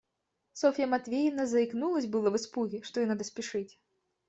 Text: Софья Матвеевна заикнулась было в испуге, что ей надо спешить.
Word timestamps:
Софья 0.53 0.87
Матвеевна 0.87 1.45
заикнулась 1.45 2.07
было 2.07 2.31
в 2.31 2.35
испуге, 2.35 2.81
что 2.81 3.01
ей 3.01 3.05
надо 3.05 3.23
спешить. 3.23 3.79